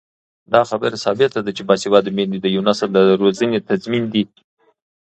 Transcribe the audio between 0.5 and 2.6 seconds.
دا خبره ثابته ده چې باسواده میندې د